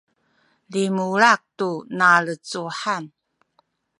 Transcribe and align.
limulak 0.71 1.41
tu 1.57 1.67
nalecuhan 1.97 3.03